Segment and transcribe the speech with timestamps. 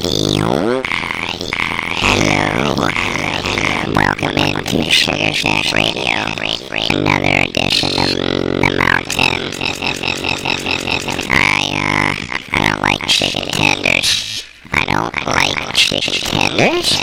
[0.00, 0.84] Hello,
[3.96, 6.22] welcome into Sugar Shack Radio,
[6.94, 9.42] another edition of the mountain.
[11.28, 12.14] I, uh,
[12.52, 14.44] I don't like chicken tenders.
[14.70, 16.94] I don't like chicken tenders.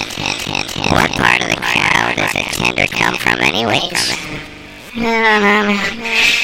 [0.89, 4.13] What part of the cow does a tender come from anyways?
[4.95, 5.67] Um,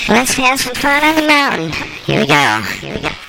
[0.09, 1.71] let's have some fun on the mountain.
[2.05, 2.61] Here we go.
[2.81, 3.20] Here we go.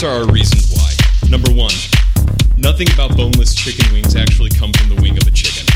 [0.00, 0.90] here's our reasons why.
[1.28, 1.74] Number one,
[2.56, 5.66] nothing about boneless chicken wings actually come from the wing of a chicken.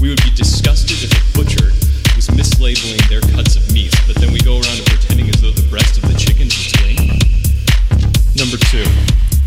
[0.00, 1.72] We would be disgusted if a butcher
[2.16, 5.66] was mislabeling their cuts of meat, but then we go around pretending as though the
[5.70, 7.16] breast of the chicken is its wing.
[8.36, 8.84] Number two,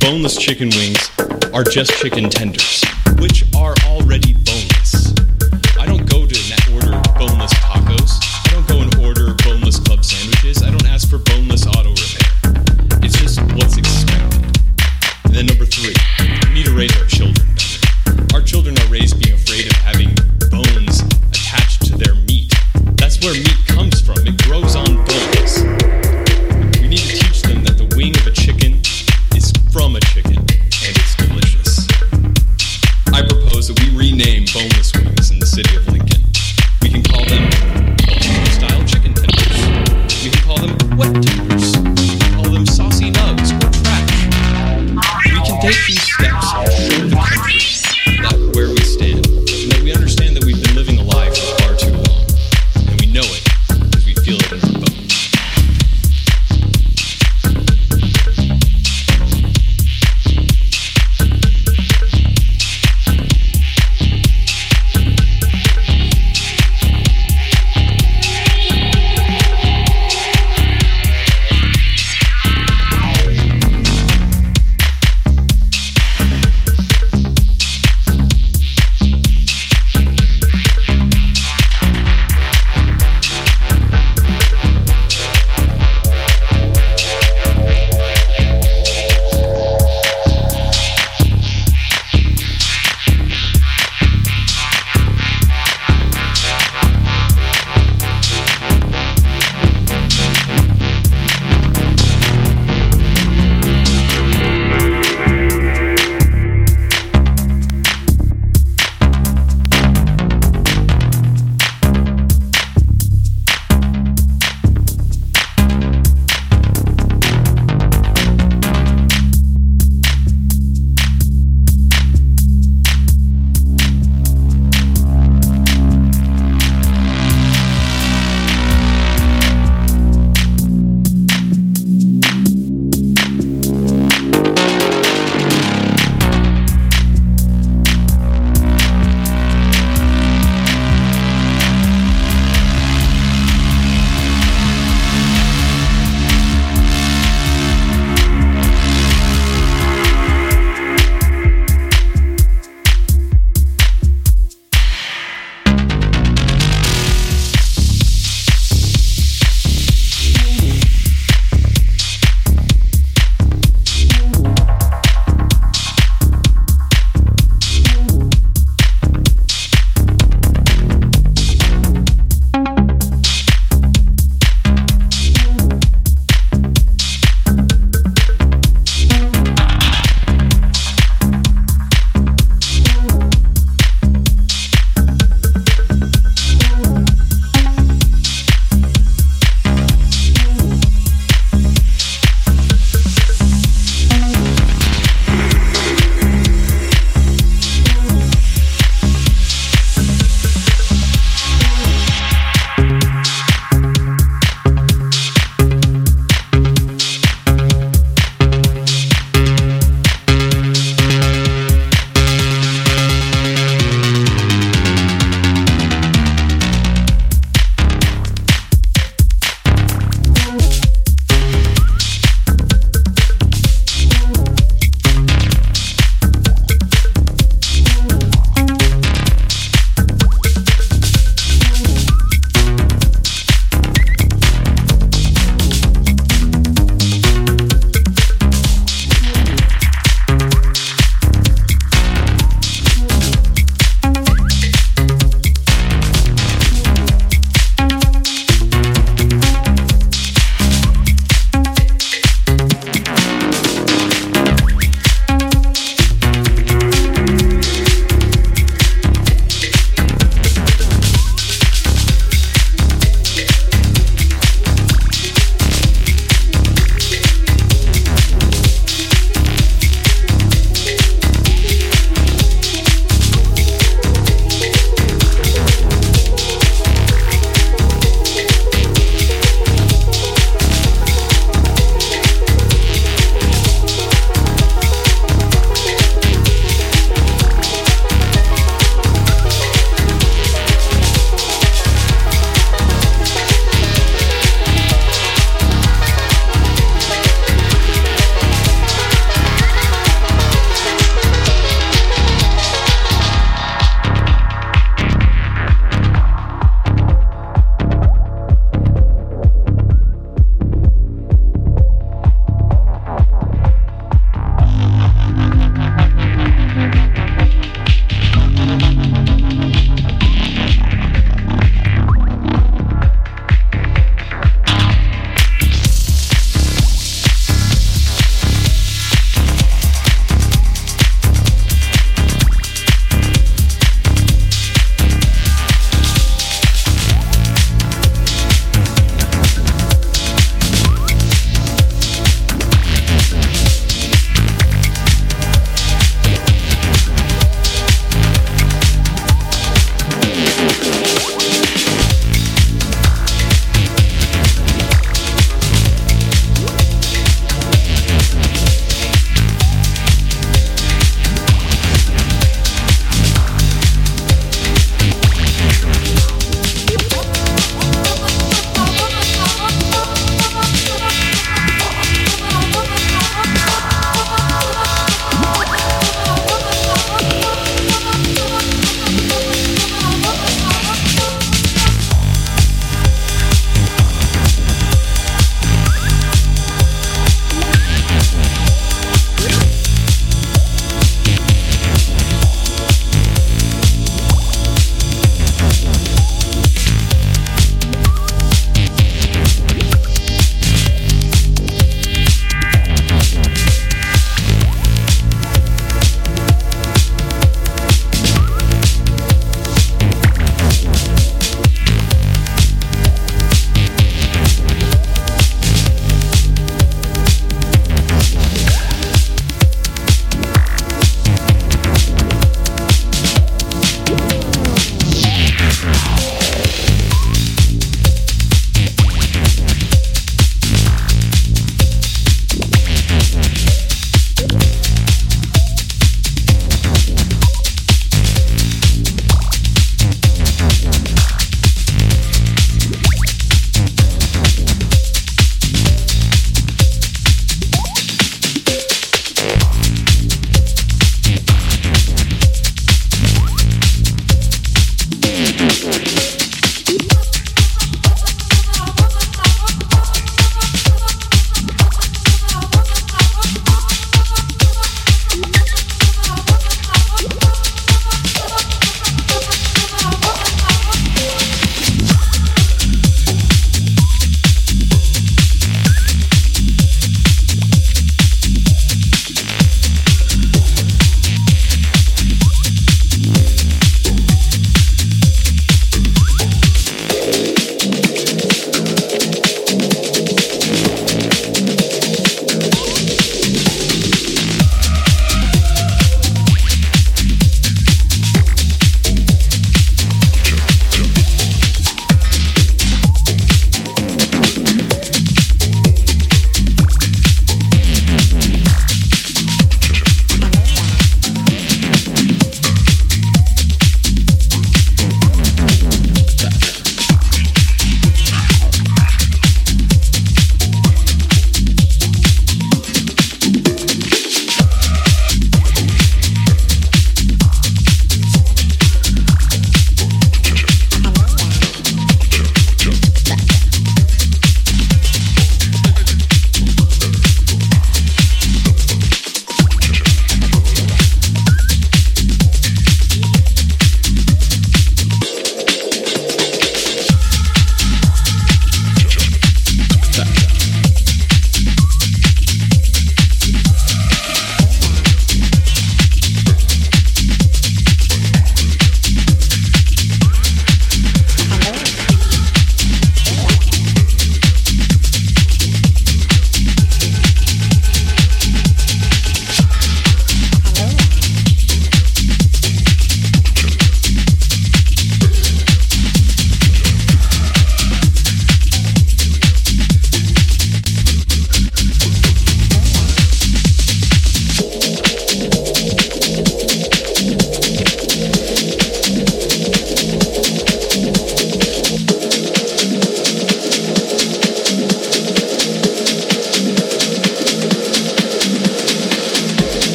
[0.00, 1.10] boneless chicken wings
[1.52, 2.82] are just chicken tenders,
[3.18, 4.34] which are already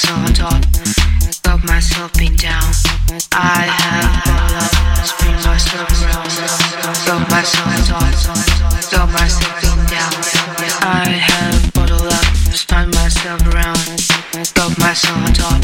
[0.00, 0.64] myself on top.
[1.42, 2.62] Got myself pinned down.
[3.32, 5.04] I have ball up.
[5.04, 6.30] Spin myself around.
[7.06, 8.90] Got myself on top.
[8.90, 10.12] Got myself pinned down.
[10.82, 12.24] I have bottled up.
[12.54, 13.78] spun myself around.
[14.54, 15.62] Got myself on top.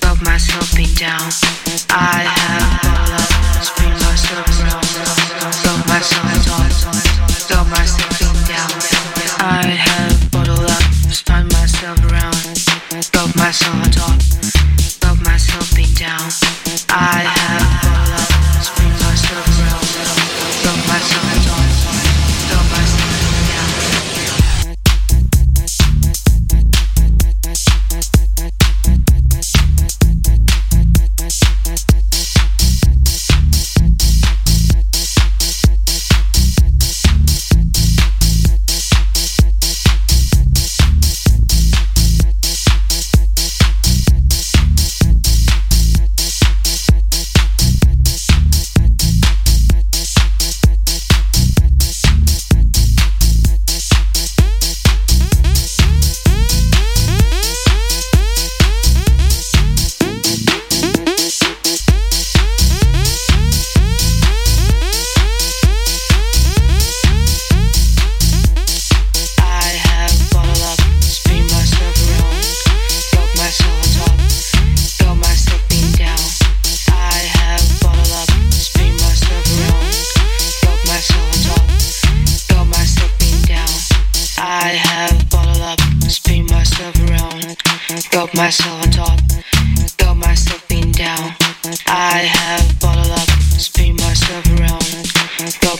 [0.00, 1.47] Got myself pinned down.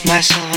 [0.05, 0.48] myself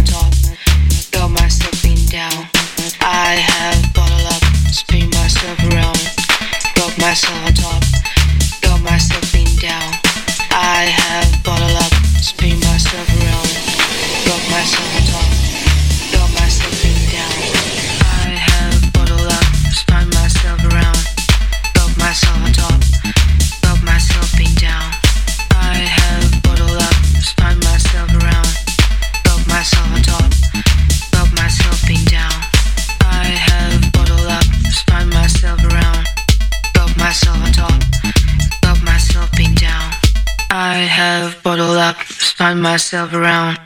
[42.92, 43.59] myself around,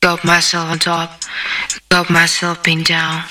[0.00, 1.22] got myself on top,
[1.90, 3.24] got myself pinned down.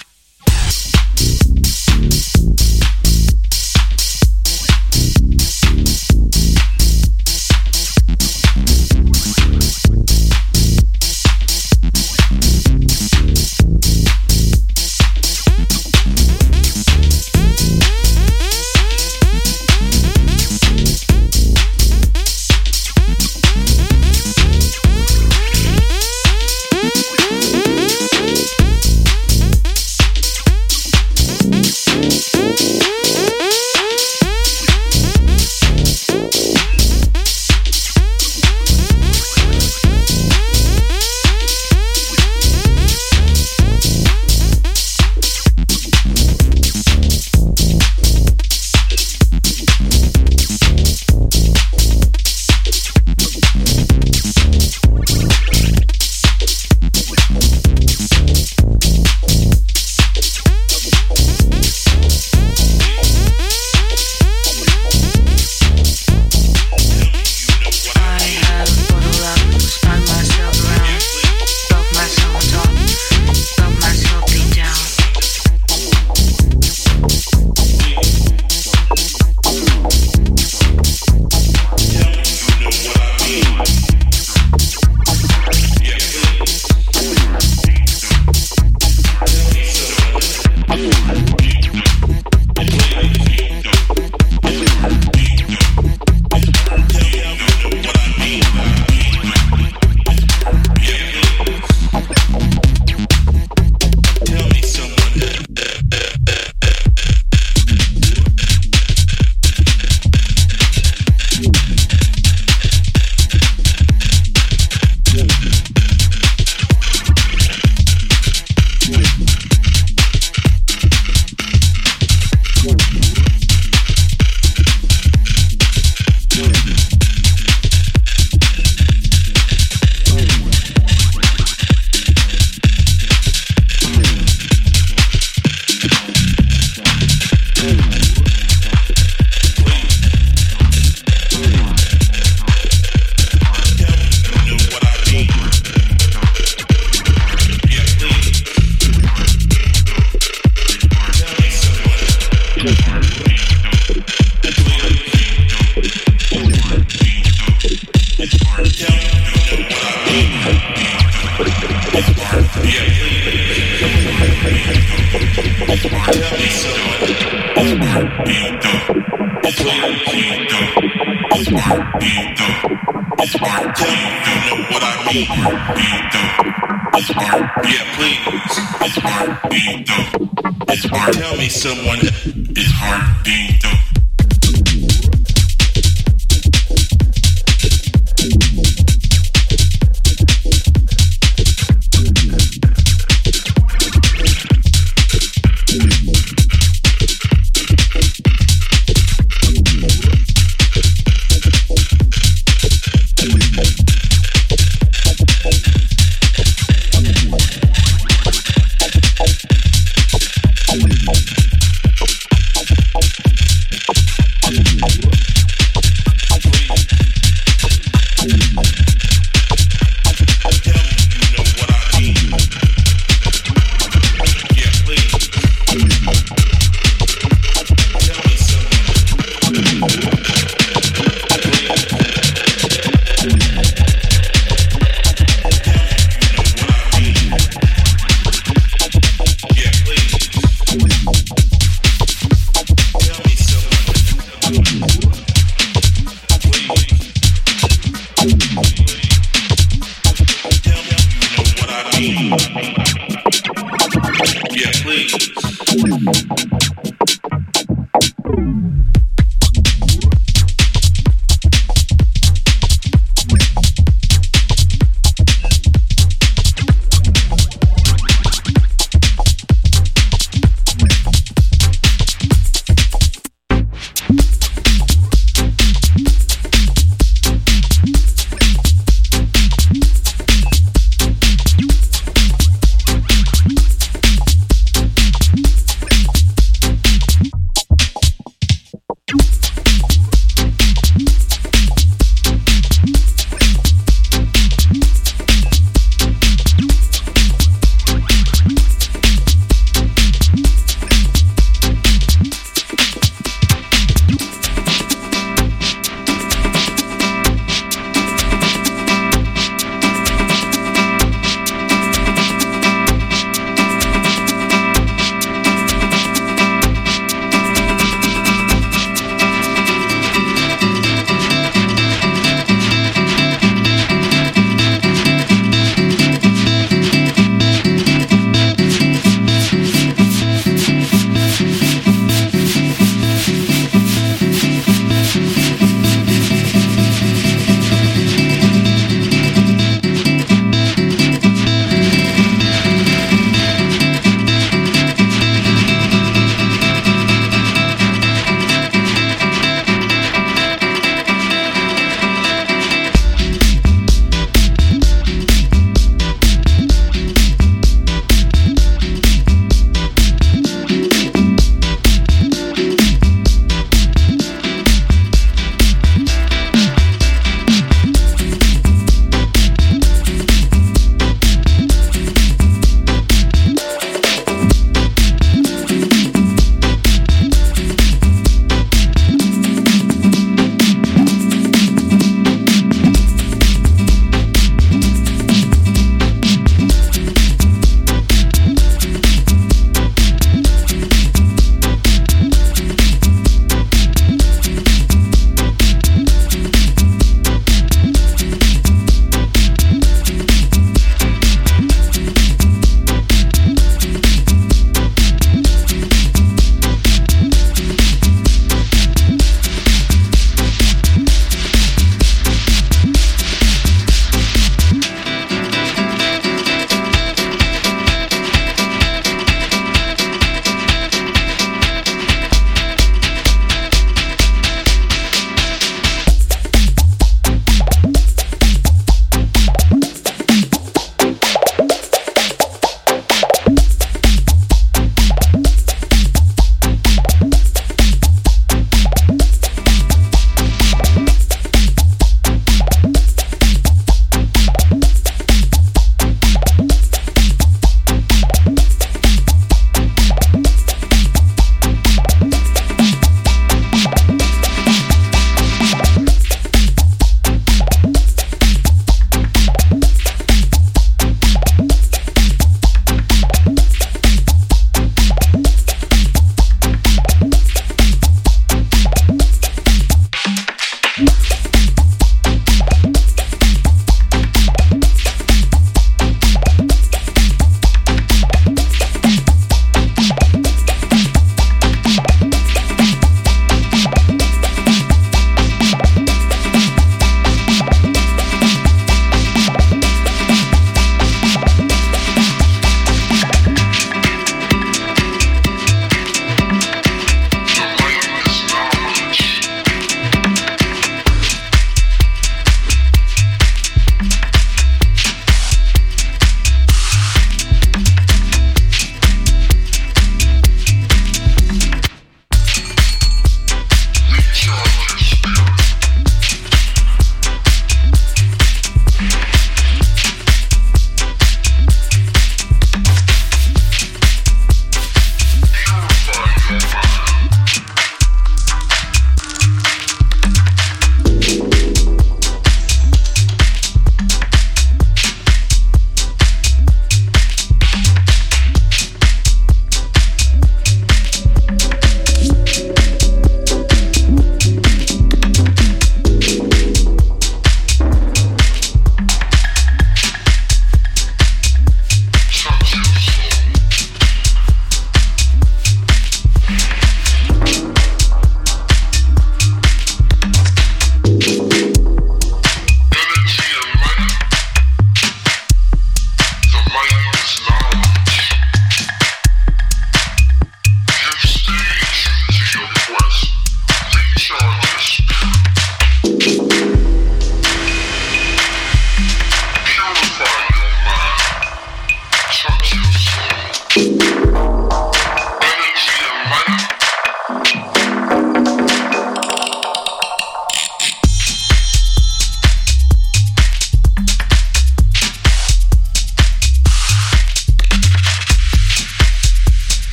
[175.91, 177.65] It's heart.
[177.65, 178.69] Yeah, please.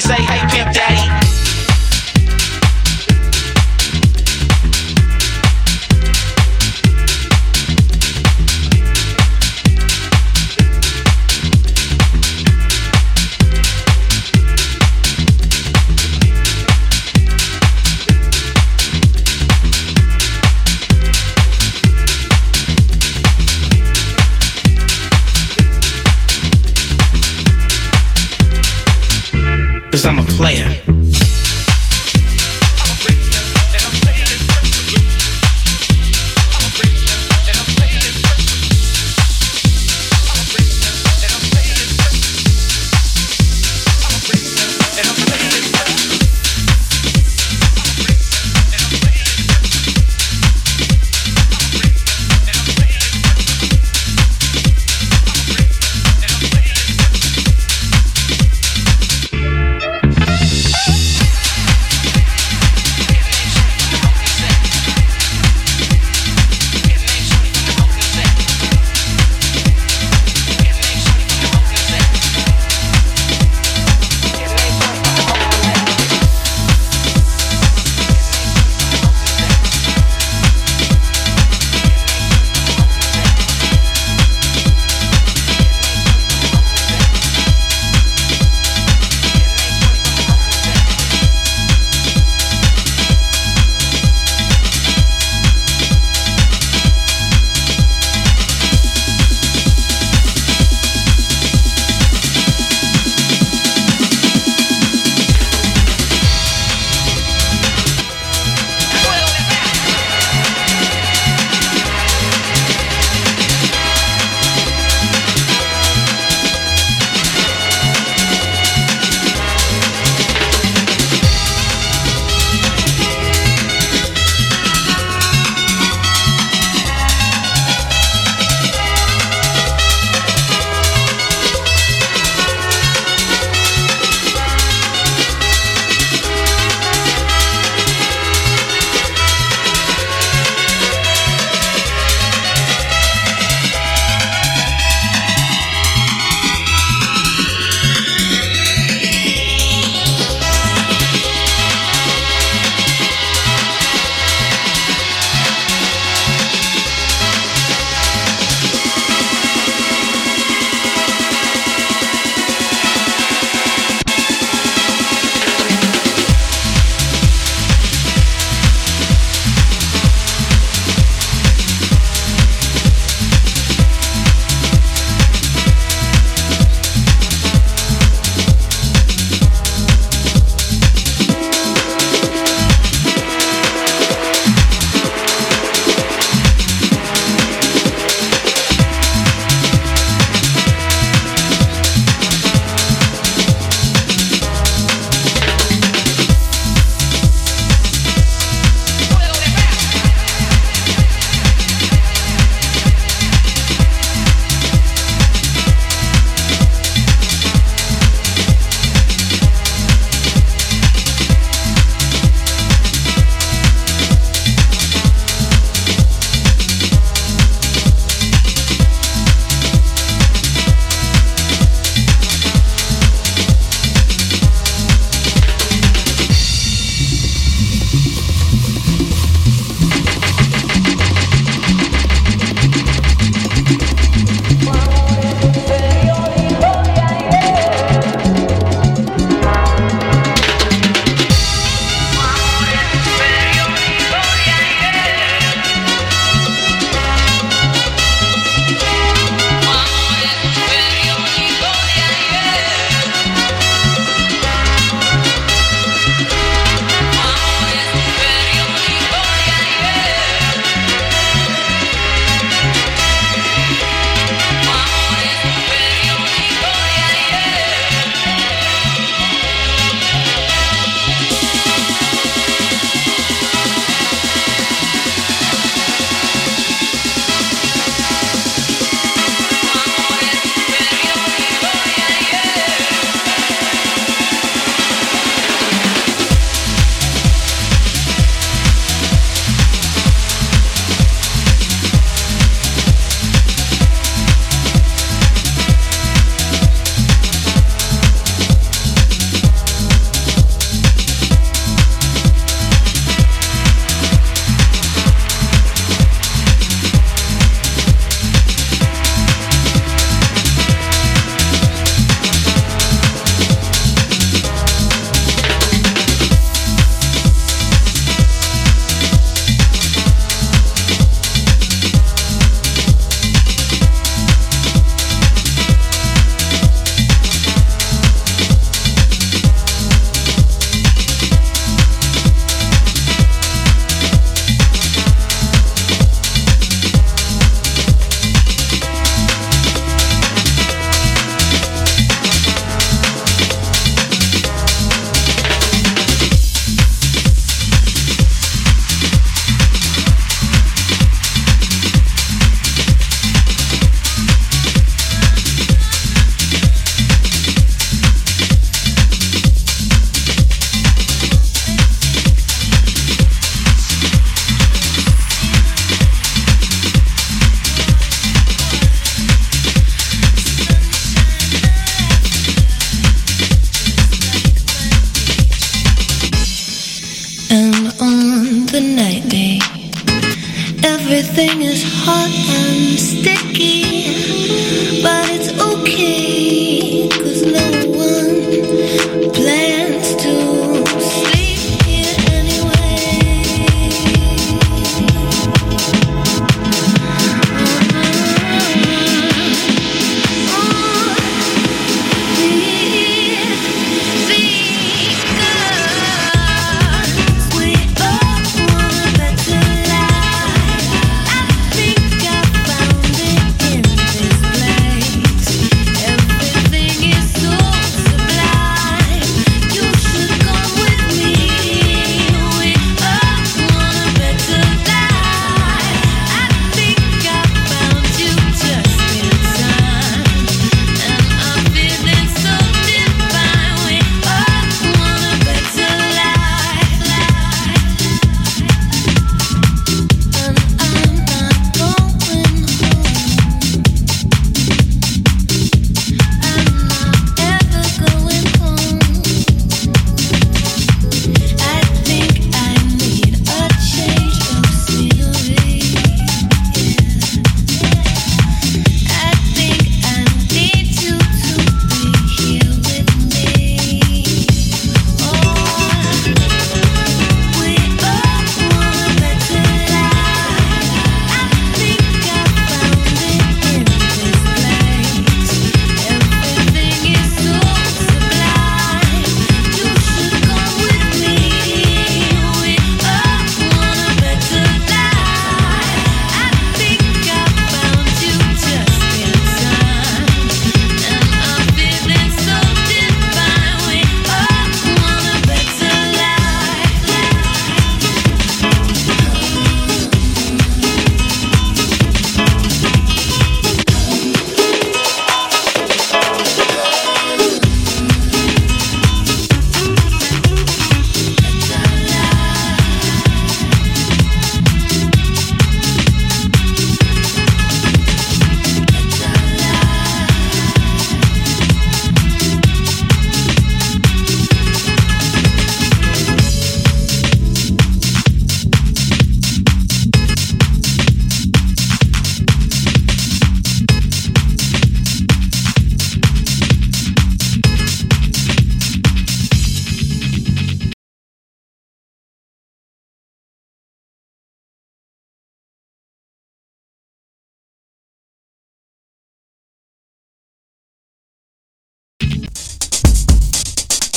[0.00, 0.37] say, hey,